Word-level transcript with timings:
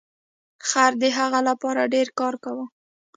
خر 0.67 0.91
د 1.01 1.03
هغه 1.17 1.39
لپاره 1.49 1.91
ډیر 1.93 2.07
کار 2.19 2.33
کاوه. 2.43 2.65